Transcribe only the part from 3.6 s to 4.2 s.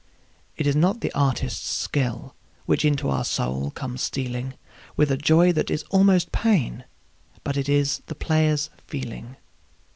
comes